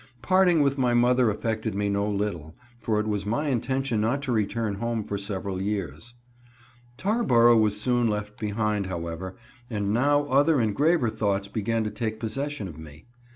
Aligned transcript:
Parting 0.23 0.63
with 0.63 0.79
my 0.79 0.95
mother 0.95 1.29
affected 1.29 1.75
me 1.75 1.87
no 1.87 2.09
little, 2.09 2.55
for 2.79 2.99
it 2.99 3.05
was 3.05 3.23
my 3.23 3.49
intention 3.49 4.01
not 4.01 4.23
to 4.23 4.31
return 4.31 4.73
home 4.81 5.03
for 5.03 5.15
several 5.15 5.61
years. 5.61 6.15
Tarboro 6.97 7.55
was 7.55 7.79
soon 7.79 8.07
left 8.07 8.39
behind, 8.39 8.87
however, 8.87 9.35
and 9.69 9.93
now 9.93 10.23
other 10.23 10.59
and 10.59 10.75
graver 10.75 11.11
thoughts 11.11 11.47
began 11.47 11.83
to 11.83 11.91
take 11.91 12.19
possession 12.19 12.67
of 12.67 12.79
me. 12.79 13.05